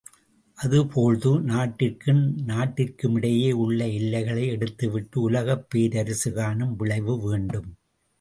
[0.57, 7.69] அதேபோழ்து நாட்டிற்கும் நாட்டிற்குமிடையே உள்ள எல்லைகளை எடுத்துவிட்டு உலகப் பேரரசு காணும் விழைவு வேண்டும்.